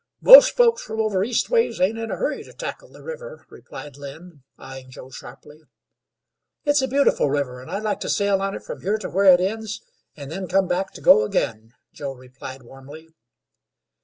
[0.21, 4.41] "Most folks from over Eastways ain't in a hurry to tackle the river," replied Lynn,
[4.57, 5.61] eyeing Joe sharply.
[6.65, 9.31] "It's a beautiful river, and I'd like to sail on it from here to where
[9.31, 9.79] it ends,
[10.17, 13.09] and then come back to go again," Joe replied, warmly.